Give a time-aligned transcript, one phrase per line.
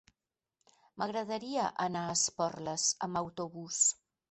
[1.01, 3.87] M'agradaria anar a Esporles amb autobús.